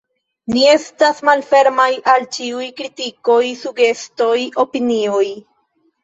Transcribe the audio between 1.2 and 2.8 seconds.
malfermaj al ĉiuj